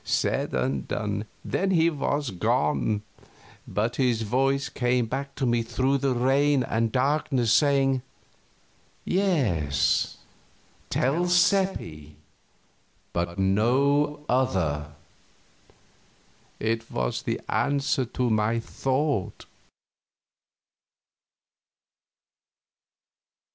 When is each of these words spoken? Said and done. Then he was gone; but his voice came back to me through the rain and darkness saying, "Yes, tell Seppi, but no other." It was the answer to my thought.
Said 0.03 0.55
and 0.55 0.87
done. 0.87 1.25
Then 1.45 1.69
he 1.69 1.91
was 1.91 2.31
gone; 2.31 3.03
but 3.67 3.97
his 3.97 4.23
voice 4.23 4.67
came 4.67 5.05
back 5.05 5.35
to 5.35 5.45
me 5.45 5.61
through 5.61 5.99
the 5.99 6.15
rain 6.15 6.63
and 6.63 6.91
darkness 6.91 7.53
saying, 7.53 8.01
"Yes, 9.05 10.17
tell 10.89 11.27
Seppi, 11.27 12.15
but 13.13 13.37
no 13.37 14.25
other." 14.27 14.93
It 16.59 16.89
was 16.89 17.21
the 17.21 17.39
answer 17.47 18.03
to 18.03 18.31
my 18.31 18.59
thought. 18.59 19.45